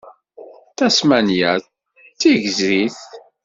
[0.77, 1.63] Tasmanya d
[2.19, 2.99] tigzrit.